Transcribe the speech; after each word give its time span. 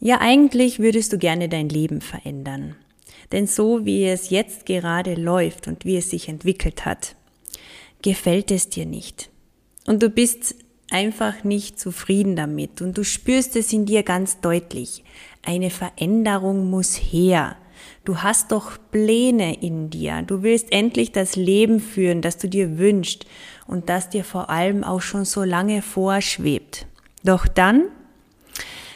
Ja, 0.00 0.20
eigentlich 0.20 0.78
würdest 0.78 1.12
du 1.12 1.18
gerne 1.18 1.48
dein 1.48 1.68
Leben 1.68 2.00
verändern. 2.00 2.76
Denn 3.32 3.46
so 3.46 3.84
wie 3.84 4.04
es 4.04 4.30
jetzt 4.30 4.64
gerade 4.64 5.14
läuft 5.14 5.66
und 5.66 5.84
wie 5.84 5.96
es 5.96 6.10
sich 6.10 6.28
entwickelt 6.28 6.86
hat, 6.86 7.16
gefällt 8.02 8.50
es 8.50 8.68
dir 8.68 8.86
nicht. 8.86 9.30
Und 9.86 10.02
du 10.02 10.08
bist 10.08 10.54
einfach 10.90 11.44
nicht 11.44 11.78
zufrieden 11.78 12.36
damit 12.36 12.80
und 12.80 12.96
du 12.96 13.04
spürst 13.04 13.56
es 13.56 13.72
in 13.72 13.86
dir 13.86 14.02
ganz 14.02 14.40
deutlich. 14.40 15.04
Eine 15.44 15.70
Veränderung 15.70 16.70
muss 16.70 16.94
her. 16.96 17.56
Du 18.04 18.18
hast 18.18 18.52
doch 18.52 18.78
Pläne 18.90 19.60
in 19.60 19.90
dir. 19.90 20.22
Du 20.22 20.42
willst 20.42 20.72
endlich 20.72 21.12
das 21.12 21.36
Leben 21.36 21.80
führen, 21.80 22.22
das 22.22 22.38
du 22.38 22.48
dir 22.48 22.78
wünschst 22.78 23.26
und 23.66 23.88
das 23.88 24.10
dir 24.10 24.24
vor 24.24 24.50
allem 24.50 24.84
auch 24.84 25.00
schon 25.00 25.24
so 25.24 25.44
lange 25.44 25.82
vorschwebt. 25.82 26.86
Doch 27.22 27.46
dann, 27.46 27.84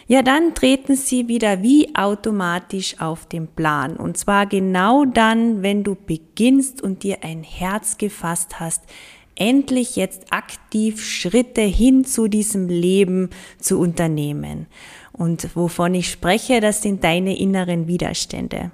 ja, 0.07 0.23
dann 0.23 0.55
treten 0.55 0.97
sie 0.97 1.29
wieder 1.29 1.63
wie 1.63 1.95
automatisch 1.95 3.01
auf 3.01 3.27
den 3.27 3.47
Plan. 3.47 3.97
Und 3.97 4.17
zwar 4.17 4.47
genau 4.47 5.05
dann, 5.05 5.63
wenn 5.63 5.85
du 5.85 5.95
beginnst 5.95 6.83
und 6.83 7.03
dir 7.03 7.19
ein 7.23 7.43
Herz 7.43 7.99
gefasst 7.99 8.61
hast, 8.61 8.83
endlich 9.35 9.97
jetzt 9.97 10.33
aktiv 10.33 11.03
Schritte 11.03 11.63
hin 11.63 12.05
zu 12.05 12.29
diesem 12.29 12.69
Leben 12.69 13.31
zu 13.59 13.79
unternehmen. 13.79 14.67
Und 15.13 15.55
wovon 15.57 15.95
ich 15.95 16.11
spreche, 16.11 16.61
das 16.61 16.83
sind 16.83 17.05
deine 17.05 17.39
inneren 17.39 17.87
Widerstände. 17.87 18.73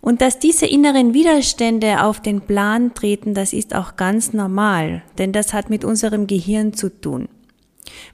Und 0.00 0.20
dass 0.20 0.38
diese 0.38 0.66
inneren 0.66 1.14
Widerstände 1.14 2.04
auf 2.04 2.20
den 2.20 2.40
Plan 2.40 2.94
treten, 2.94 3.34
das 3.34 3.52
ist 3.52 3.74
auch 3.74 3.96
ganz 3.96 4.32
normal, 4.32 5.02
denn 5.18 5.32
das 5.32 5.52
hat 5.52 5.68
mit 5.68 5.84
unserem 5.84 6.26
Gehirn 6.26 6.74
zu 6.74 6.90
tun. 6.90 7.28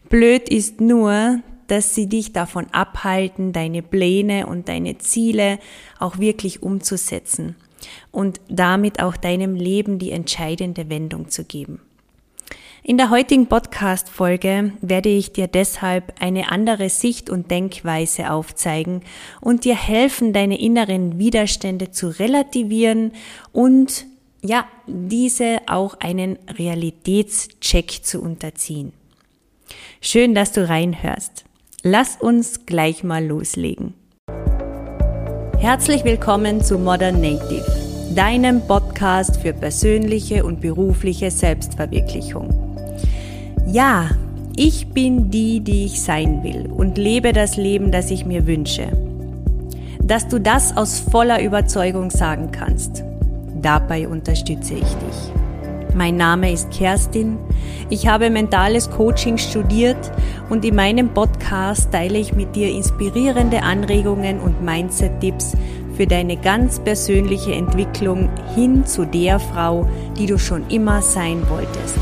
Blöd 0.09 0.48
ist 0.48 0.80
nur, 0.80 1.41
dass 1.73 1.95
sie 1.95 2.07
dich 2.07 2.35
davon 2.35 2.67
abhalten, 2.73 3.55
deine 3.55 3.81
Pläne 3.81 4.47
und 4.47 4.69
deine 4.69 4.99
Ziele 4.99 5.59
auch 5.98 6.19
wirklich 6.19 6.62
umzusetzen 6.62 7.56
und 8.11 8.42
damit 8.51 9.03
auch 9.03 9.17
deinem 9.17 9.55
Leben 9.55 9.98
die 9.98 10.11
entscheidende 10.11 10.91
Wendung 10.91 11.31
zu 11.31 11.45
geben. 11.45 11.81
In 12.83 12.98
der 12.98 13.09
heutigen 13.09 13.47
Podcast-Folge 13.47 14.73
werde 14.83 15.09
ich 15.09 15.33
dir 15.33 15.47
deshalb 15.47 16.20
eine 16.20 16.53
andere 16.53 16.91
Sicht 16.91 17.31
und 17.31 17.51
Denkweise 17.51 18.31
aufzeigen 18.31 19.01
und 19.41 19.64
dir 19.64 19.77
helfen, 19.77 20.34
deine 20.34 20.61
inneren 20.61 21.19
Widerstände 21.19 21.91
zu 21.91 22.09
relativieren 22.09 23.12
und 23.53 24.05
ja, 24.42 24.67
diese 24.86 25.61
auch 25.69 25.95
einen 26.01 26.39
Realitätscheck 26.48 28.05
zu 28.05 28.20
unterziehen. 28.20 28.92
Schön, 30.03 30.34
dass 30.34 30.53
du 30.53 30.69
reinhörst. 30.69 31.45
Lass 31.84 32.14
uns 32.14 32.64
gleich 32.64 33.02
mal 33.02 33.27
loslegen. 33.27 33.94
Herzlich 35.58 36.05
willkommen 36.05 36.62
zu 36.62 36.78
Modern 36.78 37.20
Native, 37.20 37.66
deinem 38.14 38.64
Podcast 38.69 39.39
für 39.39 39.52
persönliche 39.52 40.44
und 40.44 40.61
berufliche 40.61 41.33
Selbstverwirklichung. 41.33 42.78
Ja, 43.66 44.11
ich 44.55 44.91
bin 44.91 45.33
die, 45.33 45.58
die 45.58 45.86
ich 45.86 46.00
sein 46.00 46.44
will 46.44 46.70
und 46.70 46.98
lebe 46.98 47.33
das 47.33 47.56
Leben, 47.56 47.91
das 47.91 48.12
ich 48.12 48.24
mir 48.24 48.46
wünsche. 48.46 48.86
Dass 50.00 50.28
du 50.28 50.39
das 50.39 50.77
aus 50.77 51.00
voller 51.00 51.42
Überzeugung 51.42 52.12
sagen 52.12 52.52
kannst, 52.52 53.02
dabei 53.61 54.06
unterstütze 54.06 54.74
ich 54.74 54.83
dich. 54.83 55.42
Mein 55.95 56.17
Name 56.17 56.51
ist 56.51 56.71
Kerstin, 56.71 57.37
ich 57.91 58.07
habe 58.07 58.31
mentales 58.31 58.89
Coaching 58.89 59.37
studiert 59.37 60.11
und 60.48 60.65
in 60.65 60.75
meinem 60.75 61.11
Podcast 61.11 61.93
teile 61.93 62.19
ich 62.19 62.33
mit 62.33 62.57
dir 62.57 62.71
inspirierende 62.71 63.62
Anregungen 63.62 64.41
und 64.41 64.63
Mindset-Tipps 64.63 65.55
für 65.95 66.07
deine 66.07 66.39
ganz 66.39 66.81
persönliche 66.81 67.53
Entwicklung 67.53 68.31
hin 68.55 68.87
zu 68.87 69.05
der 69.05 69.39
Frau, 69.39 69.87
die 70.19 70.25
du 70.25 70.39
schon 70.39 70.67
immer 70.69 71.02
sein 71.02 71.42
wolltest. 71.51 71.98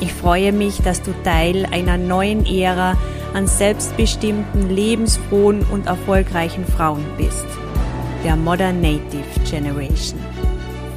Ich 0.00 0.12
freue 0.12 0.52
mich, 0.52 0.82
dass 0.82 1.00
du 1.00 1.12
Teil 1.22 1.66
einer 1.70 1.96
neuen 1.96 2.44
Ära 2.44 2.96
an 3.32 3.46
selbstbestimmten, 3.46 4.70
lebensfrohen 4.70 5.62
und 5.70 5.86
erfolgreichen 5.86 6.64
Frauen 6.64 7.04
bist. 7.16 7.46
Der 8.24 8.34
Modern 8.34 8.80
Native 8.80 9.22
Generation. 9.48 10.33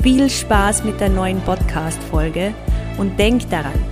Viel 0.03 0.29
Spaß 0.29 0.83
mit 0.83 0.99
der 0.99 1.09
neuen 1.09 1.41
Podcast-Folge 1.41 2.53
und 2.97 3.17
denk 3.17 3.49
daran, 3.49 3.83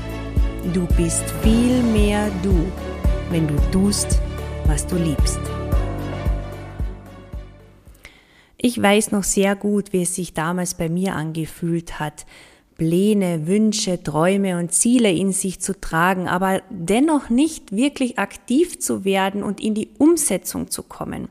du 0.73 0.85
bist 0.95 1.23
viel 1.41 1.81
mehr 1.81 2.29
du, 2.43 2.71
wenn 3.31 3.47
du 3.47 3.55
tust, 3.71 4.19
was 4.67 4.85
du 4.85 4.97
liebst. 4.97 5.39
Ich 8.57 8.81
weiß 8.81 9.11
noch 9.11 9.23
sehr 9.23 9.55
gut, 9.55 9.93
wie 9.93 10.03
es 10.03 10.15
sich 10.15 10.33
damals 10.33 10.75
bei 10.75 10.89
mir 10.89 11.15
angefühlt 11.15 11.99
hat, 11.99 12.25
Pläne, 12.77 13.47
Wünsche, 13.47 14.01
Träume 14.01 14.57
und 14.59 14.73
Ziele 14.73 15.11
in 15.11 15.31
sich 15.31 15.59
zu 15.59 15.79
tragen, 15.79 16.27
aber 16.27 16.61
dennoch 16.69 17.29
nicht 17.29 17.75
wirklich 17.75 18.19
aktiv 18.19 18.79
zu 18.79 19.05
werden 19.05 19.43
und 19.43 19.59
in 19.59 19.73
die 19.73 19.89
Umsetzung 19.97 20.69
zu 20.69 20.83
kommen. 20.83 21.29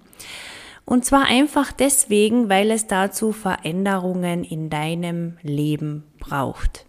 Und 0.84 1.04
zwar 1.04 1.26
einfach 1.26 1.72
deswegen, 1.72 2.48
weil 2.48 2.70
es 2.70 2.86
dazu 2.86 3.32
Veränderungen 3.32 4.44
in 4.44 4.68
deinem 4.68 5.38
Leben 5.42 6.04
braucht. 6.18 6.84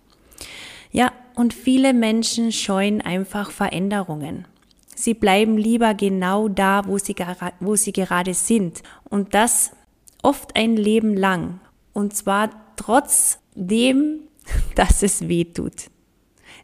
Ja, 0.91 1.11
und 1.35 1.53
viele 1.53 1.93
Menschen 1.93 2.51
scheuen 2.51 3.01
einfach 3.01 3.51
Veränderungen. 3.51 4.47
Sie 4.95 5.13
bleiben 5.13 5.57
lieber 5.57 5.93
genau 5.93 6.47
da, 6.47 6.83
wo 6.87 6.97
sie, 6.97 7.15
wo 7.59 7.75
sie 7.75 7.91
gerade 7.91 8.33
sind. 8.33 8.81
Und 9.09 9.33
das 9.33 9.71
oft 10.23 10.55
ein 10.55 10.77
Leben 10.77 11.15
lang. 11.15 11.59
Und 11.93 12.15
zwar 12.15 12.49
trotzdem, 12.77 14.21
dass 14.75 15.03
es 15.03 15.27
weh 15.27 15.45
tut. 15.45 15.89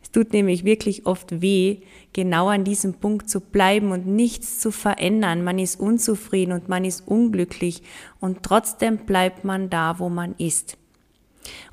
Es 0.02 0.12
tut 0.12 0.34
nämlich 0.34 0.66
wirklich 0.66 1.06
oft 1.06 1.42
weh, 1.42 1.78
genau 2.14 2.50
an 2.50 2.64
diesem 2.64 2.96
Punkt 2.96 3.30
zu 3.30 3.40
bleiben 3.40 3.92
und 3.92 4.08
nichts 4.08 4.60
zu 4.60 4.72
verändern. 4.72 5.44
Man 5.44 5.60
ist 5.60 5.80
unzufrieden 5.80 6.52
und 6.52 6.70
man 6.70 6.86
ist 6.86 7.08
unglücklich 7.08 7.84
und 8.20 8.44
trotzdem 8.44 8.98
bleibt 9.06 9.44
man 9.44 9.70
da, 9.70 10.00
wo 10.00 10.10
man 10.10 10.36
ist. 10.38 10.78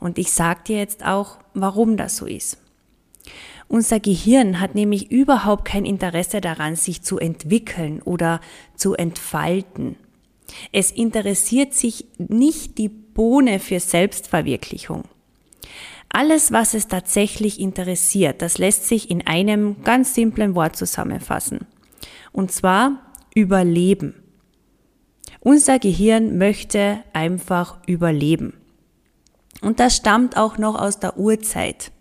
Und 0.00 0.18
ich 0.18 0.32
sage 0.32 0.60
dir 0.68 0.78
jetzt 0.78 1.04
auch, 1.04 1.38
warum 1.54 1.96
das 1.96 2.16
so 2.16 2.26
ist. 2.26 2.58
Unser 3.68 4.00
Gehirn 4.00 4.60
hat 4.60 4.74
nämlich 4.74 5.10
überhaupt 5.10 5.66
kein 5.66 5.84
Interesse 5.84 6.40
daran, 6.40 6.74
sich 6.74 7.02
zu 7.02 7.18
entwickeln 7.18 8.00
oder 8.02 8.40
zu 8.74 8.94
entfalten. 8.94 9.96
Es 10.72 10.90
interessiert 10.90 11.74
sich 11.74 12.06
nicht 12.16 12.78
die 12.78 12.88
Bohne 12.88 13.60
für 13.60 13.80
Selbstverwirklichung. 13.80 15.04
Alles, 16.10 16.52
was 16.52 16.74
es 16.74 16.88
tatsächlich 16.88 17.60
interessiert, 17.60 18.40
das 18.42 18.58
lässt 18.58 18.88
sich 18.88 19.10
in 19.10 19.26
einem 19.26 19.82
ganz 19.82 20.14
simplen 20.14 20.54
Wort 20.54 20.76
zusammenfassen. 20.76 21.66
Und 22.32 22.50
zwar 22.50 23.12
Überleben. 23.34 24.14
Unser 25.40 25.78
Gehirn 25.78 26.38
möchte 26.38 26.98
einfach 27.12 27.78
überleben. 27.86 28.54
Und 29.60 29.80
das 29.80 29.96
stammt 29.96 30.36
auch 30.36 30.58
noch 30.58 30.74
aus 30.74 30.98
der 30.98 31.18
Urzeit. 31.18 31.92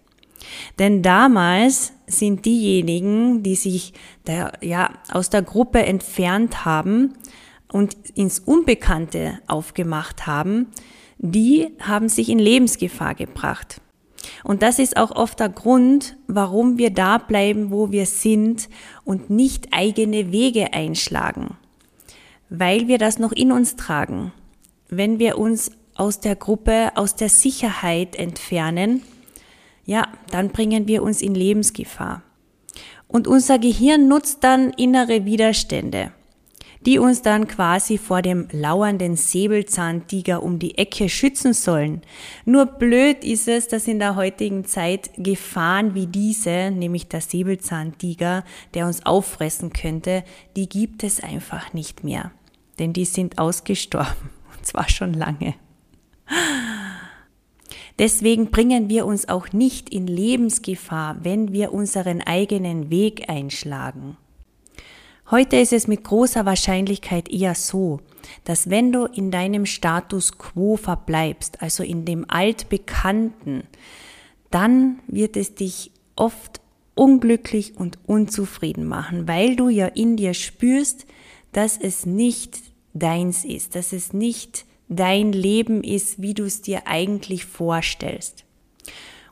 Denn 0.80 1.02
damals 1.02 1.94
sind 2.08 2.46
diejenigen, 2.46 3.44
die 3.44 3.56
sich 3.56 3.94
der, 4.26 4.54
ja, 4.62 4.94
aus 5.12 5.30
der 5.30 5.42
Gruppe 5.42 5.86
entfernt 5.86 6.66
haben 6.66 7.14
und 7.72 7.96
ins 8.16 8.40
Unbekannte 8.40 9.40
aufgemacht 9.48 10.26
haben, 10.26 10.68
die 11.18 11.70
haben 11.82 12.10
sich 12.10 12.30
in 12.30 12.40
Lebensgefahr 12.40 13.16
gebracht. 13.16 13.82
Und 14.44 14.62
das 14.62 14.80
ist 14.80 14.98
auch 14.98 15.12
oft 15.12 15.40
der 15.40 15.50
Grund, 15.50 16.18
warum 16.28 16.78
wir 16.78 16.90
da 16.90 17.18
bleiben, 17.18 17.72
wo 17.72 17.92
wir 17.92 18.06
sind 18.06 18.70
und 19.04 19.30
nicht 19.30 19.68
eigene 19.72 20.32
Wege 20.32 20.74
einschlagen. 20.74 21.58
Weil 22.50 22.88
wir 22.88 22.98
das 22.98 23.20
noch 23.20 23.32
in 23.32 23.52
uns 23.52 23.76
tragen. 23.76 24.32
Wenn 24.90 25.20
wir 25.20 25.38
uns 25.38 25.72
aus 25.96 26.20
der 26.20 26.36
Gruppe, 26.36 26.92
aus 26.96 27.16
der 27.16 27.30
Sicherheit 27.30 28.16
entfernen, 28.16 29.02
ja, 29.86 30.08
dann 30.32 30.50
bringen 30.50 30.88
wir 30.88 31.04
uns 31.04 31.22
in 31.22 31.36
Lebensgefahr. 31.36 32.24
Und 33.08 33.28
unser 33.28 33.58
Gehirn 33.58 34.08
nutzt 34.08 34.44
dann 34.44 34.72
innere 34.72 35.26
Widerstände 35.26 36.12
die 36.88 37.00
uns 37.00 37.22
dann 37.22 37.50
quasi 37.50 37.98
vor 37.98 38.22
dem 38.22 38.48
lauernden 38.50 39.18
Säbelzahntiger 39.18 40.42
um 40.42 40.58
die 40.58 40.78
Ecke 40.78 41.10
schützen 41.10 41.52
sollen. 41.52 42.02
Nur 42.46 42.66
blöd 42.66 43.26
ist 43.26 43.50
es, 43.50 43.68
dass 43.68 43.90
in 43.90 44.00
der 44.00 44.16
heutigen 44.16 44.64
Zeit 44.64 45.10
Gefahren 45.18 45.96
wie 45.96 46.08
diese, 46.08 46.72
nämlich 46.72 47.10
der 47.10 47.20
Säbelzahntiger, 47.20 48.46
der 48.74 48.88
uns 48.88 49.06
auffressen 49.06 49.74
könnte, 49.74 50.24
die 50.56 50.70
gibt 50.70 51.04
es 51.04 51.22
einfach 51.22 51.74
nicht 51.74 52.06
mehr. 52.06 52.32
Denn 52.80 52.94
die 52.94 53.04
sind 53.04 53.38
ausgestorben. 53.38 54.30
Und 54.58 54.66
zwar 54.66 54.88
schon 54.88 55.14
lange. 55.14 55.56
Deswegen 58.00 58.50
bringen 58.50 58.88
wir 58.88 59.06
uns 59.06 59.28
auch 59.28 59.52
nicht 59.52 59.90
in 59.90 60.08
Lebensgefahr, 60.08 61.18
wenn 61.22 61.52
wir 61.52 61.74
unseren 61.74 62.22
eigenen 62.22 62.90
Weg 62.90 63.30
einschlagen. 63.30 64.16
Heute 65.30 65.58
ist 65.58 65.74
es 65.74 65.88
mit 65.88 66.06
großer 66.06 66.46
Wahrscheinlichkeit 66.46 67.28
eher 67.28 67.54
so, 67.54 68.00
dass 68.46 68.70
wenn 68.70 68.94
du 68.94 69.06
in 69.06 69.30
deinem 69.30 69.66
Status 69.66 70.38
quo 70.38 70.78
verbleibst, 70.78 71.62
also 71.62 71.84
in 71.84 72.06
dem 72.06 72.24
altbekannten, 72.30 73.64
dann 74.52 75.00
wird 75.08 75.36
es 75.36 75.54
dich 75.54 75.92
oft 76.16 76.62
unglücklich 76.96 77.76
und 77.76 78.00
unzufrieden 78.06 78.86
machen, 78.86 79.28
weil 79.28 79.58
du 79.58 79.68
ja 79.68 79.88
in 79.88 80.16
dir 80.16 80.34
spürst, 80.34 81.06
dass 81.52 81.78
es 81.78 82.06
nicht 82.06 82.60
deins 82.94 83.44
ist, 83.44 83.76
dass 83.76 83.92
es 83.92 84.14
nicht 84.14 84.66
dein 84.88 85.34
Leben 85.34 85.84
ist, 85.84 86.22
wie 86.22 86.36
du 86.36 86.46
es 86.46 86.62
dir 86.62 86.88
eigentlich 86.88 87.44
vorstellst. 87.44 88.46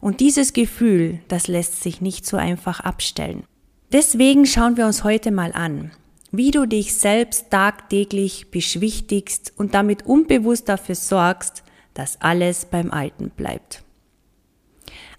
Und 0.01 0.19
dieses 0.19 0.51
Gefühl, 0.51 1.19
das 1.29 1.47
lässt 1.47 1.81
sich 1.81 2.01
nicht 2.01 2.25
so 2.25 2.35
einfach 2.35 2.81
abstellen. 2.81 3.45
Deswegen 3.91 4.45
schauen 4.45 4.77
wir 4.77 4.85
uns 4.85 5.03
heute 5.03 5.31
mal 5.31 5.51
an, 5.53 5.91
wie 6.31 6.51
du 6.51 6.65
dich 6.65 6.95
selbst 6.95 7.49
tagtäglich 7.51 8.51
beschwichtigst 8.51 9.53
und 9.57 9.73
damit 9.73 10.05
unbewusst 10.05 10.67
dafür 10.69 10.95
sorgst, 10.95 11.63
dass 11.93 12.19
alles 12.21 12.65
beim 12.65 12.91
Alten 12.91 13.29
bleibt. 13.29 13.83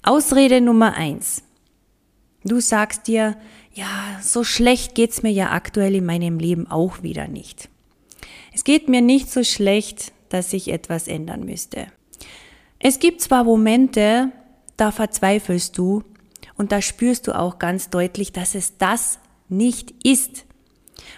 Ausrede 0.02 0.60
Nummer 0.60 0.94
eins: 0.94 1.42
Du 2.44 2.60
sagst 2.60 3.06
dir, 3.06 3.36
ja, 3.72 4.20
so 4.22 4.44
schlecht 4.44 4.94
geht's 4.94 5.22
mir 5.22 5.32
ja 5.32 5.52
aktuell 5.52 5.94
in 5.94 6.06
meinem 6.06 6.38
Leben 6.38 6.70
auch 6.70 7.02
wieder 7.02 7.28
nicht. 7.28 7.68
Es 8.52 8.64
geht 8.64 8.88
mir 8.88 9.00
nicht 9.00 9.30
so 9.30 9.44
schlecht, 9.44 10.12
dass 10.28 10.52
ich 10.52 10.68
etwas 10.72 11.08
ändern 11.08 11.44
müsste. 11.44 11.86
Es 12.78 12.98
gibt 12.98 13.20
zwar 13.20 13.44
Momente, 13.44 14.32
da 14.76 14.90
verzweifelst 14.92 15.76
du 15.78 16.02
und 16.56 16.72
da 16.72 16.80
spürst 16.80 17.26
du 17.26 17.38
auch 17.38 17.58
ganz 17.58 17.90
deutlich, 17.90 18.32
dass 18.32 18.54
es 18.54 18.78
das 18.78 19.18
nicht 19.48 19.94
ist. 20.04 20.44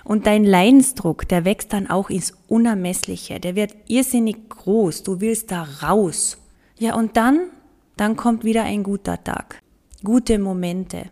Und 0.04 0.26
dein 0.26 0.44
Leidensdruck, 0.44 1.28
der 1.28 1.44
wächst 1.44 1.72
dann 1.72 1.88
auch 1.88 2.10
ins 2.10 2.32
Unermessliche, 2.48 3.40
der 3.40 3.54
wird 3.54 3.74
irrsinnig 3.86 4.48
groß, 4.48 5.02
du 5.02 5.20
willst 5.20 5.50
da 5.50 5.66
raus. 5.82 6.38
Ja, 6.78 6.94
und 6.94 7.16
dann, 7.16 7.50
dann 7.96 8.16
kommt 8.16 8.44
wieder 8.44 8.64
ein 8.64 8.82
guter 8.82 9.22
Tag, 9.22 9.60
gute 10.04 10.38
Momente, 10.38 11.10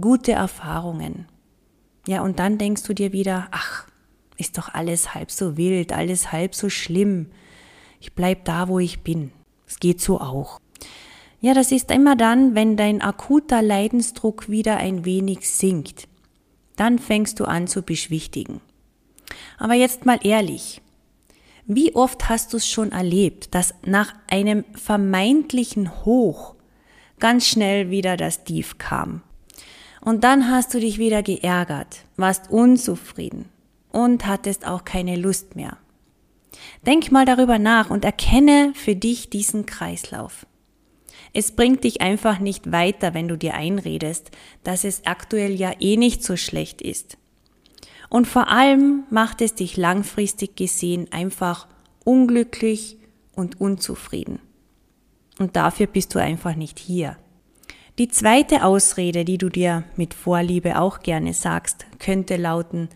gute 0.00 0.32
Erfahrungen. 0.32 1.26
Ja, 2.06 2.22
und 2.22 2.38
dann 2.38 2.58
denkst 2.58 2.82
du 2.82 2.94
dir 2.94 3.12
wieder, 3.12 3.48
ach, 3.50 3.86
ist 4.36 4.58
doch 4.58 4.74
alles 4.74 5.14
halb 5.14 5.30
so 5.30 5.56
wild, 5.56 5.92
alles 5.92 6.32
halb 6.32 6.54
so 6.54 6.68
schlimm. 6.68 7.26
Ich 8.00 8.14
bleib 8.14 8.44
da, 8.44 8.68
wo 8.68 8.78
ich 8.78 9.02
bin. 9.02 9.30
Es 9.66 9.78
geht 9.78 10.00
so 10.00 10.20
auch. 10.20 10.58
Ja, 11.42 11.54
das 11.54 11.72
ist 11.72 11.90
immer 11.90 12.14
dann, 12.14 12.54
wenn 12.54 12.76
dein 12.76 13.02
akuter 13.02 13.62
Leidensdruck 13.62 14.48
wieder 14.48 14.76
ein 14.76 15.04
wenig 15.04 15.50
sinkt. 15.50 16.06
Dann 16.76 17.00
fängst 17.00 17.40
du 17.40 17.46
an 17.46 17.66
zu 17.66 17.82
beschwichtigen. 17.82 18.60
Aber 19.58 19.74
jetzt 19.74 20.06
mal 20.06 20.20
ehrlich. 20.22 20.80
Wie 21.66 21.96
oft 21.96 22.28
hast 22.28 22.52
du 22.52 22.58
es 22.58 22.68
schon 22.68 22.92
erlebt, 22.92 23.56
dass 23.56 23.74
nach 23.84 24.14
einem 24.30 24.64
vermeintlichen 24.74 26.04
Hoch 26.04 26.54
ganz 27.18 27.48
schnell 27.48 27.90
wieder 27.90 28.16
das 28.16 28.44
Tief 28.44 28.78
kam? 28.78 29.22
Und 30.00 30.22
dann 30.22 30.48
hast 30.48 30.72
du 30.74 30.78
dich 30.78 30.98
wieder 30.98 31.24
geärgert, 31.24 32.04
warst 32.16 32.52
unzufrieden 32.52 33.48
und 33.90 34.26
hattest 34.26 34.64
auch 34.64 34.84
keine 34.84 35.16
Lust 35.16 35.56
mehr. 35.56 35.76
Denk 36.86 37.10
mal 37.10 37.24
darüber 37.24 37.58
nach 37.58 37.90
und 37.90 38.04
erkenne 38.04 38.74
für 38.76 38.94
dich 38.94 39.28
diesen 39.28 39.66
Kreislauf. 39.66 40.46
Es 41.32 41.52
bringt 41.52 41.84
dich 41.84 42.00
einfach 42.00 42.38
nicht 42.38 42.72
weiter, 42.72 43.14
wenn 43.14 43.28
du 43.28 43.36
dir 43.36 43.54
einredest, 43.54 44.30
dass 44.64 44.84
es 44.84 45.06
aktuell 45.06 45.52
ja 45.52 45.72
eh 45.80 45.96
nicht 45.96 46.22
so 46.22 46.36
schlecht 46.36 46.82
ist. 46.82 47.16
Und 48.10 48.26
vor 48.26 48.48
allem 48.48 49.04
macht 49.10 49.40
es 49.40 49.54
dich 49.54 49.76
langfristig 49.78 50.56
gesehen 50.56 51.08
einfach 51.10 51.66
unglücklich 52.04 52.98
und 53.34 53.60
unzufrieden. 53.60 54.40
Und 55.38 55.56
dafür 55.56 55.86
bist 55.86 56.14
du 56.14 56.18
einfach 56.18 56.54
nicht 56.54 56.78
hier. 56.78 57.16
Die 57.98 58.08
zweite 58.08 58.64
Ausrede, 58.64 59.24
die 59.24 59.38
du 59.38 59.48
dir 59.48 59.84
mit 59.96 60.12
Vorliebe 60.12 60.78
auch 60.78 61.00
gerne 61.00 61.32
sagst, 61.32 61.86
könnte 61.98 62.36
lauten, 62.36 62.88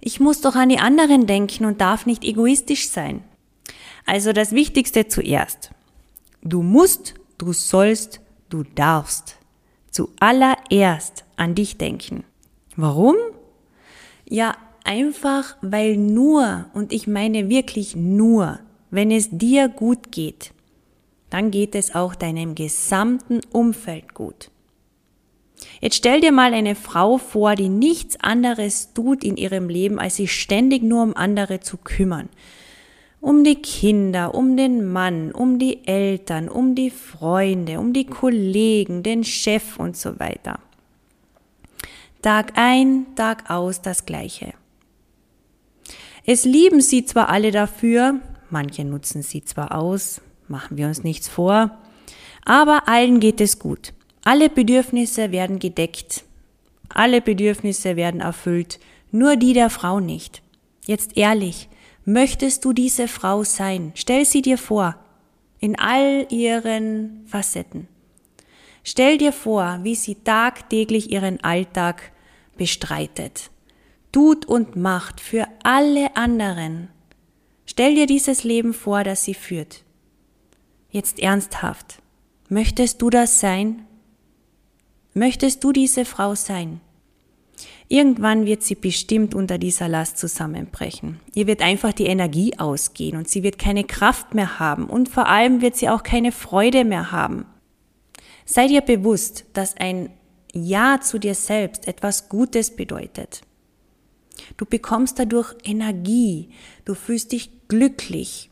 ich 0.00 0.20
muss 0.20 0.40
doch 0.40 0.54
an 0.54 0.68
die 0.68 0.78
anderen 0.78 1.26
denken 1.26 1.64
und 1.64 1.80
darf 1.80 2.04
nicht 2.06 2.24
egoistisch 2.24 2.90
sein. 2.90 3.24
Also 4.06 4.32
das 4.32 4.52
Wichtigste 4.52 5.08
zuerst. 5.08 5.70
Du 6.42 6.62
musst 6.62 7.14
du 7.44 7.52
sollst, 7.52 8.20
du 8.48 8.62
darfst 8.62 9.36
zuallererst 9.90 11.24
an 11.36 11.54
dich 11.54 11.78
denken. 11.78 12.24
Warum? 12.74 13.16
Ja, 14.28 14.56
einfach 14.84 15.56
weil 15.60 15.96
nur, 15.96 16.66
und 16.74 16.92
ich 16.92 17.06
meine 17.06 17.48
wirklich 17.48 17.94
nur, 17.94 18.60
wenn 18.90 19.10
es 19.10 19.28
dir 19.30 19.68
gut 19.68 20.10
geht, 20.10 20.52
dann 21.30 21.50
geht 21.50 21.74
es 21.74 21.94
auch 21.94 22.14
deinem 22.14 22.54
gesamten 22.54 23.40
Umfeld 23.52 24.14
gut. 24.14 24.50
Jetzt 25.80 25.96
stell 25.96 26.20
dir 26.20 26.32
mal 26.32 26.54
eine 26.54 26.74
Frau 26.74 27.18
vor, 27.18 27.54
die 27.54 27.68
nichts 27.68 28.18
anderes 28.20 28.94
tut 28.94 29.22
in 29.22 29.36
ihrem 29.36 29.68
Leben, 29.68 29.98
als 29.98 30.16
sich 30.16 30.32
ständig 30.32 30.82
nur 30.82 31.02
um 31.02 31.16
andere 31.16 31.60
zu 31.60 31.76
kümmern 31.76 32.28
um 33.24 33.42
die 33.42 33.62
Kinder, 33.62 34.34
um 34.34 34.54
den 34.54 34.92
Mann, 34.92 35.32
um 35.32 35.58
die 35.58 35.86
Eltern, 35.86 36.50
um 36.50 36.74
die 36.74 36.90
Freunde, 36.90 37.80
um 37.80 37.94
die 37.94 38.04
Kollegen, 38.04 39.02
den 39.02 39.24
Chef 39.24 39.78
und 39.78 39.96
so 39.96 40.20
weiter. 40.20 40.58
Tag 42.20 42.52
ein, 42.56 43.06
Tag 43.16 43.48
aus 43.48 43.80
das 43.80 44.04
Gleiche. 44.04 44.52
Es 46.26 46.44
lieben 46.44 46.82
sie 46.82 47.06
zwar 47.06 47.30
alle 47.30 47.50
dafür, 47.50 48.20
manche 48.50 48.84
nutzen 48.84 49.22
sie 49.22 49.42
zwar 49.42 49.74
aus, 49.74 50.20
machen 50.46 50.76
wir 50.76 50.86
uns 50.86 51.02
nichts 51.02 51.26
vor, 51.26 51.78
aber 52.44 52.88
allen 52.88 53.20
geht 53.20 53.40
es 53.40 53.58
gut. 53.58 53.94
Alle 54.22 54.50
Bedürfnisse 54.50 55.32
werden 55.32 55.58
gedeckt, 55.58 56.24
alle 56.90 57.22
Bedürfnisse 57.22 57.96
werden 57.96 58.20
erfüllt, 58.20 58.80
nur 59.12 59.36
die 59.36 59.54
der 59.54 59.70
Frau 59.70 59.98
nicht. 59.98 60.42
Jetzt 60.86 61.16
ehrlich, 61.16 61.68
Möchtest 62.04 62.64
du 62.64 62.72
diese 62.72 63.08
Frau 63.08 63.44
sein? 63.44 63.92
Stell 63.94 64.24
sie 64.24 64.42
dir 64.42 64.58
vor, 64.58 64.96
in 65.58 65.78
all 65.78 66.26
ihren 66.30 67.24
Facetten. 67.26 67.88
Stell 68.82 69.16
dir 69.16 69.32
vor, 69.32 69.78
wie 69.82 69.94
sie 69.94 70.16
tagtäglich 70.16 71.10
ihren 71.10 71.42
Alltag 71.42 72.12
bestreitet, 72.58 73.50
tut 74.12 74.44
und 74.44 74.76
macht 74.76 75.20
für 75.20 75.48
alle 75.62 76.14
anderen. 76.16 76.90
Stell 77.64 77.94
dir 77.94 78.06
dieses 78.06 78.44
Leben 78.44 78.74
vor, 78.74 79.02
das 79.04 79.24
sie 79.24 79.32
führt. 79.32 79.82
Jetzt 80.90 81.18
ernsthaft. 81.18 82.02
Möchtest 82.50 83.00
du 83.00 83.08
das 83.08 83.40
sein? 83.40 83.86
Möchtest 85.14 85.64
du 85.64 85.72
diese 85.72 86.04
Frau 86.04 86.34
sein? 86.34 86.82
Irgendwann 87.88 88.46
wird 88.46 88.62
sie 88.62 88.74
bestimmt 88.74 89.34
unter 89.34 89.58
dieser 89.58 89.88
Last 89.88 90.18
zusammenbrechen. 90.18 91.20
Ihr 91.34 91.46
wird 91.46 91.60
einfach 91.60 91.92
die 91.92 92.06
Energie 92.06 92.58
ausgehen 92.58 93.16
und 93.16 93.28
sie 93.28 93.42
wird 93.42 93.58
keine 93.58 93.84
Kraft 93.84 94.34
mehr 94.34 94.58
haben 94.58 94.86
und 94.86 95.08
vor 95.08 95.28
allem 95.28 95.60
wird 95.60 95.76
sie 95.76 95.88
auch 95.88 96.02
keine 96.02 96.32
Freude 96.32 96.84
mehr 96.84 97.12
haben. 97.12 97.46
Sei 98.46 98.68
dir 98.68 98.80
bewusst, 98.80 99.44
dass 99.52 99.76
ein 99.76 100.10
Ja 100.52 101.00
zu 101.00 101.18
dir 101.18 101.34
selbst 101.34 101.86
etwas 101.86 102.28
Gutes 102.28 102.74
bedeutet. 102.74 103.42
Du 104.56 104.66
bekommst 104.66 105.18
dadurch 105.18 105.54
Energie, 105.64 106.50
du 106.84 106.94
fühlst 106.94 107.32
dich 107.32 107.68
glücklich, 107.68 108.50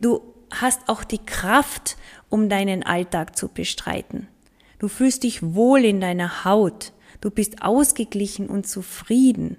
du 0.00 0.22
hast 0.50 0.88
auch 0.88 1.04
die 1.04 1.24
Kraft, 1.24 1.96
um 2.28 2.48
deinen 2.48 2.82
Alltag 2.82 3.36
zu 3.36 3.48
bestreiten. 3.48 4.28
Du 4.78 4.88
fühlst 4.88 5.24
dich 5.24 5.42
wohl 5.42 5.84
in 5.84 6.00
deiner 6.00 6.44
Haut, 6.44 6.92
Du 7.20 7.30
bist 7.30 7.62
ausgeglichen 7.62 8.48
und 8.48 8.66
zufrieden. 8.66 9.56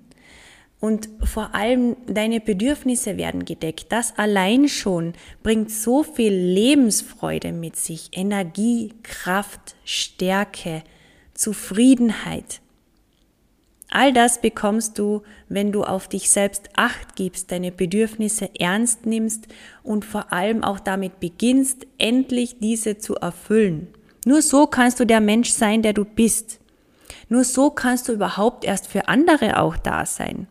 Und 0.79 1.09
vor 1.23 1.53
allem 1.53 1.95
deine 2.07 2.39
Bedürfnisse 2.39 3.15
werden 3.15 3.45
gedeckt. 3.45 3.87
Das 3.89 4.17
allein 4.17 4.67
schon 4.67 5.13
bringt 5.43 5.69
so 5.69 6.01
viel 6.01 6.33
Lebensfreude 6.33 7.51
mit 7.51 7.75
sich. 7.75 8.09
Energie, 8.13 8.93
Kraft, 9.03 9.75
Stärke, 9.85 10.81
Zufriedenheit. 11.35 12.61
All 13.91 14.13
das 14.13 14.41
bekommst 14.41 14.97
du, 14.97 15.21
wenn 15.49 15.73
du 15.73 15.83
auf 15.83 16.07
dich 16.07 16.29
selbst 16.29 16.69
acht 16.75 17.17
gibst, 17.17 17.51
deine 17.51 17.73
Bedürfnisse 17.73 18.49
ernst 18.57 19.05
nimmst 19.05 19.49
und 19.83 20.05
vor 20.05 20.31
allem 20.31 20.63
auch 20.63 20.79
damit 20.79 21.19
beginnst, 21.19 21.85
endlich 21.97 22.57
diese 22.59 22.97
zu 22.97 23.15
erfüllen. 23.15 23.89
Nur 24.25 24.41
so 24.41 24.65
kannst 24.65 25.01
du 25.01 25.05
der 25.05 25.19
Mensch 25.19 25.49
sein, 25.49 25.81
der 25.81 25.91
du 25.91 26.05
bist. 26.05 26.60
Nur 27.31 27.45
so 27.45 27.69
kannst 27.69 28.09
du 28.09 28.11
überhaupt 28.11 28.65
erst 28.65 28.87
für 28.87 29.07
andere 29.07 29.61
auch 29.61 29.77
da 29.77 30.05
sein. 30.05 30.47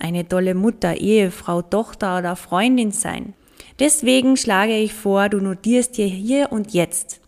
Eine 0.00 0.26
tolle 0.26 0.56
Mutter, 0.56 0.96
Ehefrau, 0.96 1.62
Tochter 1.62 2.18
oder 2.18 2.34
Freundin 2.34 2.90
sein. 2.90 3.34
Deswegen 3.78 4.36
schlage 4.36 4.76
ich 4.76 4.92
vor, 4.92 5.28
du 5.28 5.38
notierst 5.38 5.96
dir 5.96 6.06
hier 6.06 6.50
und 6.50 6.74
jetzt 6.74 7.20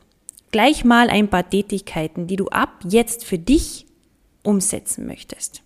gleich 0.50 0.84
mal 0.84 1.10
ein 1.10 1.28
paar 1.28 1.48
Tätigkeiten, 1.48 2.26
die 2.26 2.34
du 2.34 2.48
ab 2.48 2.80
jetzt 2.82 3.24
für 3.24 3.38
dich 3.38 3.86
umsetzen 4.42 5.06
möchtest. 5.06 5.62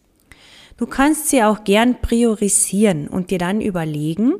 Du 0.76 0.84
kannst 0.84 1.30
sie 1.30 1.42
auch 1.42 1.64
gern 1.64 2.02
priorisieren 2.02 3.08
und 3.08 3.30
dir 3.30 3.38
dann 3.38 3.62
überlegen, 3.62 4.34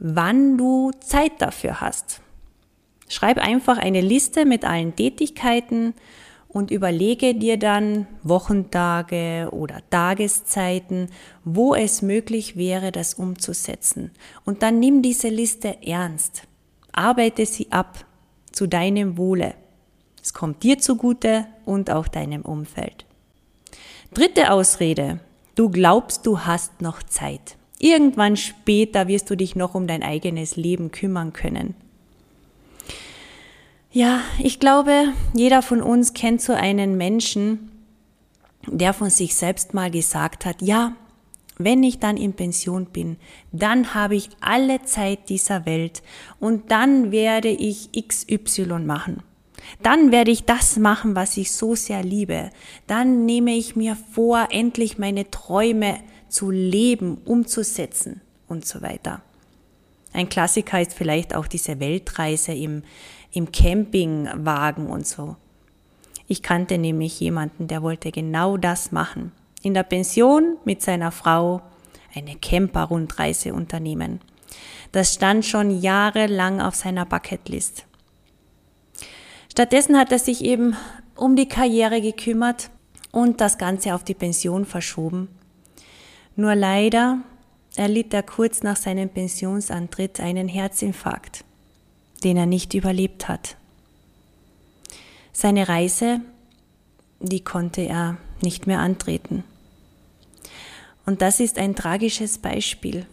wann 0.00 0.58
du 0.58 0.90
Zeit 0.98 1.34
dafür 1.38 1.80
hast. 1.80 2.20
Schreib 3.08 3.38
einfach 3.38 3.78
eine 3.78 4.00
Liste 4.00 4.44
mit 4.44 4.64
allen 4.64 4.96
Tätigkeiten 4.96 5.94
und 6.56 6.70
überlege 6.70 7.34
dir 7.34 7.58
dann 7.58 8.06
Wochentage 8.22 9.50
oder 9.52 9.82
Tageszeiten, 9.90 11.10
wo 11.44 11.74
es 11.74 12.00
möglich 12.00 12.56
wäre, 12.56 12.92
das 12.92 13.12
umzusetzen. 13.12 14.10
Und 14.46 14.62
dann 14.62 14.78
nimm 14.78 15.02
diese 15.02 15.28
Liste 15.28 15.76
ernst. 15.86 16.44
Arbeite 16.92 17.44
sie 17.44 17.70
ab 17.72 18.06
zu 18.52 18.66
deinem 18.66 19.18
Wohle. 19.18 19.52
Es 20.22 20.32
kommt 20.32 20.62
dir 20.62 20.78
zugute 20.78 21.44
und 21.66 21.90
auch 21.90 22.08
deinem 22.08 22.40
Umfeld. 22.40 23.04
Dritte 24.14 24.50
Ausrede. 24.50 25.20
Du 25.56 25.68
glaubst, 25.68 26.24
du 26.24 26.40
hast 26.40 26.80
noch 26.80 27.02
Zeit. 27.02 27.58
Irgendwann 27.78 28.38
später 28.38 29.08
wirst 29.08 29.28
du 29.28 29.36
dich 29.36 29.56
noch 29.56 29.74
um 29.74 29.86
dein 29.86 30.02
eigenes 30.02 30.56
Leben 30.56 30.90
kümmern 30.90 31.34
können. 31.34 31.74
Ja, 33.96 34.20
ich 34.38 34.60
glaube, 34.60 35.14
jeder 35.32 35.62
von 35.62 35.80
uns 35.80 36.12
kennt 36.12 36.42
so 36.42 36.52
einen 36.52 36.98
Menschen, 36.98 37.70
der 38.66 38.92
von 38.92 39.08
sich 39.08 39.34
selbst 39.34 39.72
mal 39.72 39.90
gesagt 39.90 40.44
hat, 40.44 40.60
ja, 40.60 40.94
wenn 41.56 41.82
ich 41.82 41.98
dann 41.98 42.18
in 42.18 42.34
Pension 42.34 42.84
bin, 42.84 43.16
dann 43.52 43.94
habe 43.94 44.14
ich 44.14 44.28
alle 44.42 44.82
Zeit 44.82 45.30
dieser 45.30 45.64
Welt 45.64 46.02
und 46.40 46.70
dann 46.70 47.10
werde 47.10 47.48
ich 47.48 47.88
XY 47.92 48.80
machen. 48.80 49.22
Dann 49.82 50.12
werde 50.12 50.30
ich 50.30 50.44
das 50.44 50.76
machen, 50.76 51.16
was 51.16 51.38
ich 51.38 51.52
so 51.52 51.74
sehr 51.74 52.04
liebe. 52.04 52.50
Dann 52.86 53.24
nehme 53.24 53.52
ich 53.52 53.76
mir 53.76 53.96
vor, 54.12 54.48
endlich 54.50 54.98
meine 54.98 55.30
Träume 55.30 56.00
zu 56.28 56.50
leben, 56.50 57.16
umzusetzen 57.24 58.20
und 58.46 58.66
so 58.66 58.82
weiter. 58.82 59.22
Ein 60.12 60.28
Klassiker 60.28 60.80
ist 60.80 60.94
vielleicht 60.94 61.34
auch 61.34 61.46
diese 61.46 61.80
Weltreise 61.80 62.52
im, 62.52 62.82
im 63.32 63.52
Campingwagen 63.52 64.86
und 64.86 65.06
so. 65.06 65.36
Ich 66.28 66.42
kannte 66.42 66.78
nämlich 66.78 67.20
jemanden, 67.20 67.68
der 67.68 67.82
wollte 67.82 68.10
genau 68.10 68.56
das 68.56 68.92
machen. 68.92 69.32
In 69.62 69.74
der 69.74 69.84
Pension 69.84 70.56
mit 70.64 70.82
seiner 70.82 71.12
Frau 71.12 71.62
eine 72.14 72.36
Camper-Rundreise 72.36 73.52
unternehmen. 73.52 74.20
Das 74.92 75.14
stand 75.14 75.44
schon 75.44 75.70
jahrelang 75.70 76.60
auf 76.60 76.74
seiner 76.74 77.04
Bucketlist. 77.04 77.84
Stattdessen 79.50 79.98
hat 79.98 80.12
er 80.12 80.18
sich 80.18 80.44
eben 80.44 80.76
um 81.14 81.36
die 81.36 81.48
Karriere 81.48 82.00
gekümmert 82.00 82.70
und 83.12 83.40
das 83.40 83.58
Ganze 83.58 83.94
auf 83.94 84.04
die 84.04 84.14
Pension 84.14 84.64
verschoben. 84.64 85.28
Nur 86.34 86.54
leider 86.54 87.20
erlitt 87.76 88.12
er 88.14 88.22
kurz 88.22 88.62
nach 88.62 88.76
seinem 88.76 89.08
Pensionsantritt 89.08 90.20
einen 90.20 90.48
Herzinfarkt 90.48 91.44
den 92.24 92.36
er 92.36 92.46
nicht 92.46 92.74
überlebt 92.74 93.28
hat. 93.28 93.56
Seine 95.32 95.68
Reise, 95.68 96.20
die 97.20 97.40
konnte 97.40 97.82
er 97.82 98.16
nicht 98.42 98.66
mehr 98.66 98.80
antreten. 98.80 99.44
Und 101.04 101.22
das 101.22 101.40
ist 101.40 101.58
ein 101.58 101.74
tragisches 101.74 102.38
Beispiel, 102.38 103.06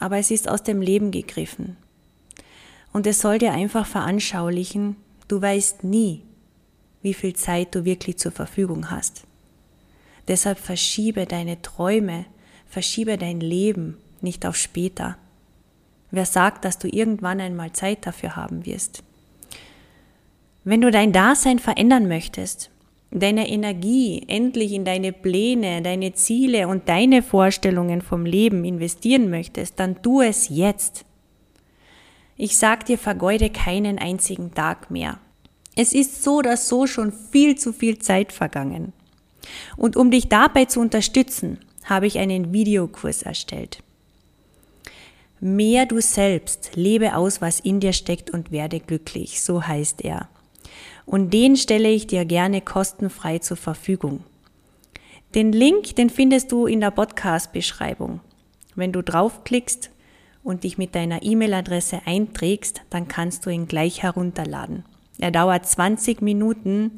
aber 0.00 0.18
es 0.18 0.30
ist 0.30 0.48
aus 0.48 0.62
dem 0.62 0.80
Leben 0.80 1.10
gegriffen. 1.10 1.76
Und 2.92 3.06
es 3.06 3.20
soll 3.20 3.38
dir 3.38 3.52
einfach 3.52 3.86
veranschaulichen, 3.86 4.96
du 5.28 5.40
weißt 5.40 5.84
nie, 5.84 6.22
wie 7.02 7.14
viel 7.14 7.36
Zeit 7.36 7.74
du 7.74 7.84
wirklich 7.84 8.18
zur 8.18 8.32
Verfügung 8.32 8.90
hast. 8.90 9.24
Deshalb 10.26 10.58
verschiebe 10.58 11.26
deine 11.26 11.62
Träume, 11.62 12.24
verschiebe 12.76 13.16
dein 13.16 13.40
Leben 13.40 13.96
nicht 14.20 14.44
auf 14.44 14.54
später. 14.54 15.16
Wer 16.10 16.26
sagt, 16.26 16.66
dass 16.66 16.78
du 16.78 16.88
irgendwann 16.88 17.40
einmal 17.40 17.72
Zeit 17.72 18.06
dafür 18.06 18.36
haben 18.36 18.66
wirst? 18.66 19.02
Wenn 20.62 20.82
du 20.82 20.90
dein 20.90 21.10
Dasein 21.10 21.58
verändern 21.58 22.06
möchtest, 22.06 22.70
deine 23.10 23.48
Energie 23.48 24.26
endlich 24.28 24.72
in 24.72 24.84
deine 24.84 25.14
Pläne, 25.14 25.80
deine 25.80 26.12
Ziele 26.12 26.68
und 26.68 26.86
deine 26.86 27.22
Vorstellungen 27.22 28.02
vom 28.02 28.26
Leben 28.26 28.62
investieren 28.66 29.30
möchtest, 29.30 29.80
dann 29.80 30.02
tu 30.02 30.20
es 30.20 30.50
jetzt. 30.50 31.06
Ich 32.36 32.58
sag 32.58 32.84
dir, 32.84 32.98
vergeude 32.98 33.48
keinen 33.48 33.98
einzigen 33.98 34.52
Tag 34.52 34.90
mehr. 34.90 35.18
Es 35.76 35.94
ist 35.94 36.22
so 36.22 36.40
oder 36.40 36.58
so 36.58 36.86
schon 36.86 37.10
viel 37.10 37.56
zu 37.56 37.72
viel 37.72 37.98
Zeit 38.00 38.32
vergangen. 38.32 38.92
Und 39.78 39.96
um 39.96 40.10
dich 40.10 40.28
dabei 40.28 40.66
zu 40.66 40.80
unterstützen, 40.80 41.58
habe 41.86 42.06
ich 42.06 42.18
einen 42.18 42.52
Videokurs 42.52 43.22
erstellt. 43.22 43.82
Mehr 45.40 45.86
du 45.86 46.00
selbst, 46.00 46.72
lebe 46.74 47.16
aus, 47.16 47.40
was 47.40 47.60
in 47.60 47.80
dir 47.80 47.92
steckt 47.92 48.30
und 48.30 48.50
werde 48.50 48.80
glücklich, 48.80 49.42
so 49.42 49.66
heißt 49.66 50.02
er. 50.02 50.28
Und 51.04 51.32
den 51.32 51.56
stelle 51.56 51.88
ich 51.88 52.06
dir 52.06 52.24
gerne 52.24 52.60
kostenfrei 52.60 53.38
zur 53.38 53.56
Verfügung. 53.56 54.24
Den 55.34 55.52
Link, 55.52 55.94
den 55.96 56.10
findest 56.10 56.52
du 56.52 56.66
in 56.66 56.80
der 56.80 56.90
Podcast-Beschreibung. 56.90 58.20
Wenn 58.74 58.92
du 58.92 59.02
draufklickst 59.02 59.90
und 60.42 60.64
dich 60.64 60.78
mit 60.78 60.94
deiner 60.94 61.22
E-Mail-Adresse 61.22 62.00
einträgst, 62.06 62.82
dann 62.90 63.08
kannst 63.08 63.46
du 63.46 63.50
ihn 63.50 63.68
gleich 63.68 64.02
herunterladen. 64.02 64.84
Er 65.18 65.30
dauert 65.30 65.66
20 65.66 66.22
Minuten 66.22 66.92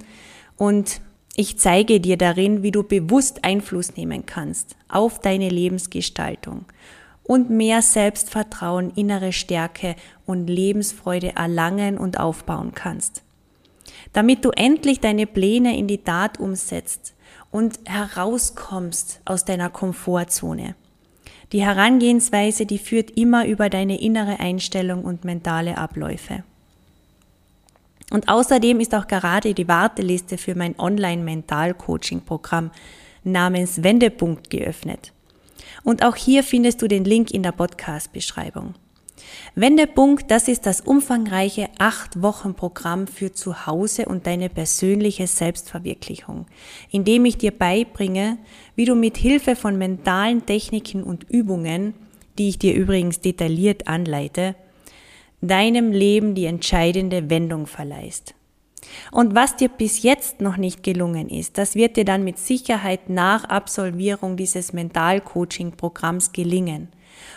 und 0.57 1.01
ich 1.39 1.57
zeige 1.57 2.01
dir 2.01 2.17
darin, 2.17 2.65
wie 2.65 2.73
du 2.73 2.83
bewusst 2.83 3.45
Einfluss 3.45 3.97
nehmen 3.97 4.27
kannst 4.27 4.75
auf 4.89 5.21
deine 5.21 5.49
Lebensgestaltung 5.49 6.65
und 7.23 7.49
mehr 7.49 7.81
Selbstvertrauen, 7.81 8.91
innere 8.97 9.33
Stärke 9.33 9.95
und 10.27 10.49
Lebensfreude 10.49 11.37
erlangen 11.37 11.97
und 11.97 12.19
aufbauen 12.19 12.73
kannst. 12.75 13.23
Damit 14.13 14.45
du 14.45 14.51
endlich 14.51 14.99
deine 14.99 15.29
Pläne 15.29 15.79
in 15.79 15.87
die 15.87 16.03
Tat 16.03 16.41
umsetzt 16.41 17.15
und 17.53 17.79
herauskommst 17.85 19.21
aus 19.25 19.45
deiner 19.45 19.71
Komfortzone. 19.71 20.75
Die 21.53 21.65
Herangehensweise, 21.65 22.67
die 22.67 22.79
führt 22.79 23.13
immer 23.13 23.47
über 23.47 23.71
deine 23.71 24.01
innere 24.01 24.41
Einstellung 24.41 25.05
und 25.05 25.25
mentale 25.25 25.79
Abläufe. 25.79 26.43
Und 28.11 28.29
außerdem 28.29 28.81
ist 28.81 28.95
auch 28.95 29.07
gerade 29.07 29.55
die 29.55 29.69
Warteliste 29.69 30.39
für 30.39 30.55
mein 30.55 30.79
Online-Mental-Coaching-Programm 30.79 32.71
namens 33.25 33.83
Wendepunkt 33.83 34.51
geöffnet. 34.51 35.13
Und 35.85 36.05
auch 36.05 36.17
hier 36.17 36.43
findest 36.43 36.83
du 36.83 36.89
den 36.89 37.05
Link 37.05 37.31
in 37.31 37.43
der 37.43 37.53
Podcast-Beschreibung. 37.53 38.75
Wendepunkt, 39.55 40.31
das 40.31 40.49
ist 40.49 40.65
das 40.67 40.81
umfangreiche 40.81 41.69
acht 41.79 42.23
Wochen 42.23 42.55
Programm 42.55 43.07
für 43.07 43.33
zu 43.33 43.67
Hause 43.67 44.07
und 44.07 44.27
deine 44.27 44.49
persönliche 44.49 45.27
Selbstverwirklichung, 45.27 46.47
in 46.91 47.05
dem 47.05 47.25
ich 47.25 47.37
dir 47.37 47.51
beibringe, 47.51 48.39
wie 48.77 48.85
du 48.85 48.95
mit 48.95 49.17
Hilfe 49.17 49.57
von 49.57 49.77
mentalen 49.77 50.47
Techniken 50.47 51.03
und 51.03 51.29
Übungen, 51.29 51.95
die 52.39 52.49
ich 52.49 52.59
dir 52.59 52.75
übrigens 52.75 53.21
detailliert 53.21 53.89
anleite, 53.89 54.55
deinem 55.41 55.93
Leben 55.93 56.35
die 56.35 56.47
entscheidende 56.47 57.31
Wendung 57.31 57.67
verleihst. 57.67 58.35
Und 59.11 59.35
was 59.35 59.57
dir 59.57 59.69
bis 59.69 60.03
jetzt 60.03 60.41
noch 60.41 60.57
nicht 60.57 60.83
gelungen 60.83 61.29
ist, 61.29 61.59
das 61.59 61.75
wird 61.75 61.97
dir 61.97 62.05
dann 62.05 62.25
mit 62.25 62.39
Sicherheit 62.39 63.09
nach 63.09 63.45
Absolvierung 63.45 64.37
dieses 64.37 64.73
Mental-Coaching-Programms 64.73 66.33
gelingen. 66.33 66.89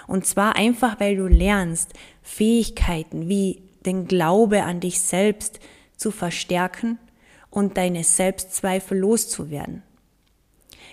Und 0.07 0.25
zwar 0.25 0.55
einfach, 0.55 0.99
weil 0.99 1.15
du 1.15 1.27
lernst, 1.27 1.93
Fähigkeiten 2.21 3.27
wie 3.27 3.61
den 3.85 4.07
Glaube 4.07 4.63
an 4.63 4.79
dich 4.79 5.01
selbst 5.01 5.59
zu 5.97 6.11
verstärken 6.11 6.99
und 7.49 7.77
deine 7.77 8.03
Selbstzweifel 8.03 8.97
loszuwerden. 8.97 9.83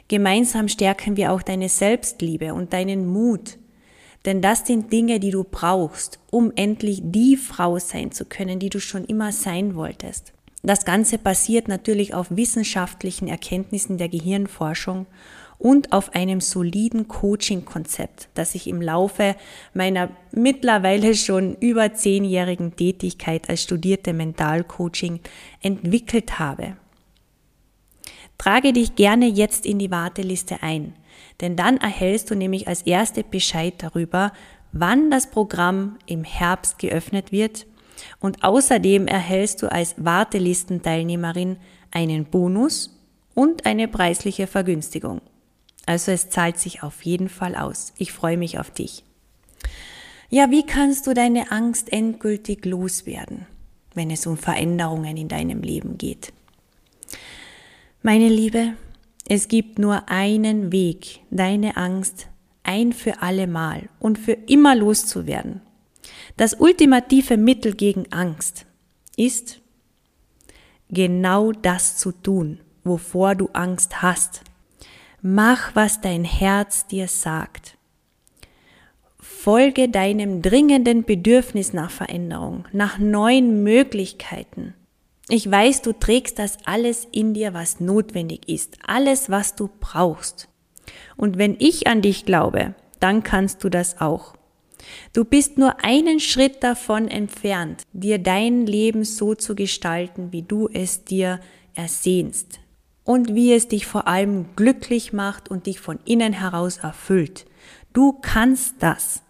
Gemeinsam 0.08 0.68
stärken 0.68 1.16
wir 1.16 1.32
auch 1.32 1.42
deine 1.42 1.68
Selbstliebe 1.68 2.54
und 2.54 2.72
deinen 2.72 3.06
Mut, 3.06 3.58
denn 4.28 4.42
das 4.42 4.66
sind 4.66 4.92
Dinge, 4.92 5.20
die 5.20 5.30
du 5.30 5.42
brauchst, 5.42 6.18
um 6.30 6.52
endlich 6.54 7.00
die 7.02 7.38
Frau 7.38 7.78
sein 7.78 8.12
zu 8.12 8.26
können, 8.26 8.58
die 8.58 8.68
du 8.68 8.78
schon 8.78 9.06
immer 9.06 9.32
sein 9.32 9.74
wolltest. 9.74 10.34
Das 10.62 10.84
Ganze 10.84 11.16
basiert 11.16 11.66
natürlich 11.66 12.12
auf 12.12 12.26
wissenschaftlichen 12.28 13.26
Erkenntnissen 13.26 13.96
der 13.96 14.10
Gehirnforschung 14.10 15.06
und 15.56 15.92
auf 15.92 16.14
einem 16.14 16.42
soliden 16.42 17.08
Coaching-Konzept, 17.08 18.28
das 18.34 18.54
ich 18.54 18.66
im 18.66 18.82
Laufe 18.82 19.34
meiner 19.72 20.10
mittlerweile 20.30 21.14
schon 21.14 21.54
über 21.54 21.94
zehnjährigen 21.94 22.76
Tätigkeit 22.76 23.48
als 23.48 23.62
studierte 23.62 24.12
Mentalcoaching 24.12 25.20
entwickelt 25.62 26.38
habe. 26.38 26.76
Trage 28.36 28.74
dich 28.74 28.94
gerne 28.94 29.26
jetzt 29.26 29.64
in 29.64 29.78
die 29.78 29.90
Warteliste 29.90 30.62
ein, 30.62 30.92
denn 31.40 31.56
dann 31.56 31.76
erhältst 31.78 32.30
du 32.30 32.34
nämlich 32.34 32.68
als 32.68 32.82
erste 32.82 33.24
Bescheid 33.24 33.74
darüber, 33.78 34.32
wann 34.72 35.10
das 35.10 35.30
Programm 35.30 35.96
im 36.06 36.24
Herbst 36.24 36.78
geöffnet 36.78 37.32
wird 37.32 37.66
und 38.20 38.44
außerdem 38.44 39.06
erhältst 39.06 39.62
du 39.62 39.70
als 39.70 39.94
Wartelistenteilnehmerin 39.96 41.56
einen 41.90 42.24
Bonus 42.24 42.96
und 43.34 43.66
eine 43.66 43.88
preisliche 43.88 44.46
Vergünstigung. 44.46 45.20
Also 45.86 46.12
es 46.12 46.28
zahlt 46.28 46.58
sich 46.58 46.82
auf 46.82 47.02
jeden 47.02 47.28
Fall 47.28 47.54
aus. 47.54 47.94
Ich 47.96 48.12
freue 48.12 48.36
mich 48.36 48.58
auf 48.58 48.70
dich. 48.70 49.04
Ja, 50.28 50.50
wie 50.50 50.66
kannst 50.66 51.06
du 51.06 51.14
deine 51.14 51.50
Angst 51.50 51.90
endgültig 51.90 52.66
loswerden, 52.66 53.46
wenn 53.94 54.10
es 54.10 54.26
um 54.26 54.36
Veränderungen 54.36 55.16
in 55.16 55.28
deinem 55.28 55.62
Leben 55.62 55.96
geht? 55.96 56.32
Meine 58.02 58.28
Liebe, 58.28 58.74
es 59.28 59.48
gibt 59.48 59.78
nur 59.78 60.08
einen 60.08 60.72
Weg, 60.72 61.20
deine 61.30 61.76
Angst 61.76 62.28
ein 62.62 62.92
für 62.94 63.20
alle 63.20 63.46
Mal 63.46 63.88
und 63.98 64.18
für 64.18 64.32
immer 64.32 64.74
loszuwerden. 64.74 65.60
Das 66.36 66.54
ultimative 66.54 67.36
Mittel 67.36 67.74
gegen 67.74 68.10
Angst 68.10 68.66
ist, 69.16 69.60
genau 70.88 71.52
das 71.52 71.98
zu 71.98 72.12
tun, 72.12 72.60
wovor 72.84 73.34
du 73.34 73.48
Angst 73.52 74.00
hast. 74.00 74.42
Mach, 75.20 75.74
was 75.74 76.00
dein 76.00 76.24
Herz 76.24 76.86
dir 76.86 77.08
sagt. 77.08 77.76
Folge 79.18 79.88
deinem 79.88 80.40
dringenden 80.40 81.04
Bedürfnis 81.04 81.74
nach 81.74 81.90
Veränderung, 81.90 82.66
nach 82.72 82.98
neuen 82.98 83.62
Möglichkeiten. 83.62 84.74
Ich 85.30 85.50
weiß, 85.50 85.82
du 85.82 85.92
trägst 85.92 86.38
das 86.38 86.56
alles 86.64 87.06
in 87.12 87.34
dir, 87.34 87.52
was 87.52 87.80
notwendig 87.80 88.48
ist, 88.48 88.78
alles, 88.86 89.28
was 89.28 89.54
du 89.54 89.68
brauchst. 89.80 90.48
Und 91.18 91.36
wenn 91.36 91.56
ich 91.58 91.86
an 91.86 92.00
dich 92.00 92.24
glaube, 92.24 92.74
dann 92.98 93.22
kannst 93.22 93.62
du 93.62 93.68
das 93.68 94.00
auch. 94.00 94.34
Du 95.12 95.24
bist 95.24 95.58
nur 95.58 95.84
einen 95.84 96.18
Schritt 96.18 96.62
davon 96.62 97.08
entfernt, 97.08 97.82
dir 97.92 98.18
dein 98.18 98.64
Leben 98.64 99.04
so 99.04 99.34
zu 99.34 99.54
gestalten, 99.54 100.32
wie 100.32 100.42
du 100.42 100.68
es 100.72 101.04
dir 101.04 101.40
ersehnst 101.74 102.60
und 103.04 103.34
wie 103.34 103.52
es 103.52 103.68
dich 103.68 103.86
vor 103.86 104.06
allem 104.06 104.46
glücklich 104.56 105.12
macht 105.12 105.50
und 105.50 105.66
dich 105.66 105.78
von 105.78 105.98
innen 106.06 106.32
heraus 106.32 106.78
erfüllt. 106.78 107.44
Du 107.92 108.12
kannst 108.12 108.76
das. 108.78 109.22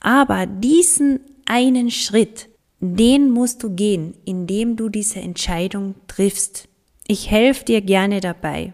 Aber 0.00 0.46
diesen 0.46 1.20
einen 1.46 1.90
Schritt, 1.90 2.47
den 2.80 3.30
musst 3.30 3.62
du 3.62 3.70
gehen, 3.70 4.14
indem 4.24 4.76
du 4.76 4.88
diese 4.88 5.20
Entscheidung 5.20 5.94
triffst. 6.06 6.68
Ich 7.06 7.30
helfe 7.30 7.64
dir 7.64 7.80
gerne 7.80 8.20
dabei. 8.20 8.72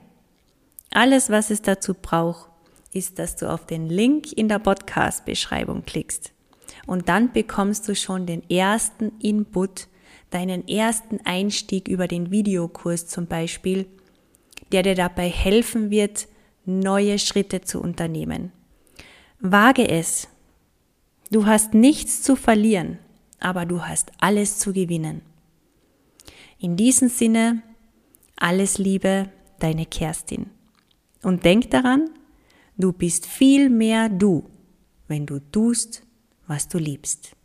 Alles, 0.90 1.30
was 1.30 1.50
es 1.50 1.62
dazu 1.62 1.94
braucht, 1.94 2.50
ist, 2.92 3.18
dass 3.18 3.36
du 3.36 3.50
auf 3.50 3.66
den 3.66 3.88
Link 3.88 4.32
in 4.32 4.48
der 4.48 4.58
Podcast-Beschreibung 4.58 5.84
klickst. 5.84 6.32
Und 6.86 7.08
dann 7.08 7.32
bekommst 7.32 7.88
du 7.88 7.94
schon 7.94 8.26
den 8.26 8.48
ersten 8.48 9.12
Input, 9.20 9.88
deinen 10.30 10.68
ersten 10.68 11.20
Einstieg 11.24 11.88
über 11.88 12.06
den 12.06 12.30
Videokurs 12.30 13.06
zum 13.06 13.26
Beispiel, 13.26 13.86
der 14.72 14.82
dir 14.82 14.94
dabei 14.94 15.28
helfen 15.28 15.90
wird, 15.90 16.28
neue 16.66 17.18
Schritte 17.18 17.62
zu 17.62 17.80
unternehmen. 17.80 18.52
Wage 19.40 19.88
es. 19.88 20.28
Du 21.30 21.46
hast 21.46 21.74
nichts 21.74 22.22
zu 22.22 22.36
verlieren, 22.36 22.98
aber 23.40 23.66
du 23.66 23.82
hast 23.82 24.12
alles 24.18 24.58
zu 24.58 24.72
gewinnen. 24.72 25.22
In 26.58 26.76
diesem 26.76 27.08
Sinne, 27.08 27.62
alles 28.36 28.78
Liebe, 28.78 29.30
deine 29.58 29.86
Kerstin. 29.86 30.50
Und 31.22 31.44
denk 31.44 31.70
daran, 31.70 32.10
Du 32.76 32.92
bist 32.92 33.26
viel 33.26 33.70
mehr 33.70 34.08
du, 34.08 34.50
wenn 35.06 35.26
du 35.26 35.38
tust, 35.38 36.02
was 36.48 36.66
du 36.68 36.78
liebst. 36.78 37.36